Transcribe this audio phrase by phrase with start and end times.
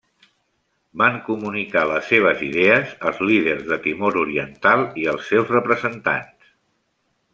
[1.01, 6.53] Van comunicar les seves idees als líders de Timor Oriental i els seus representants.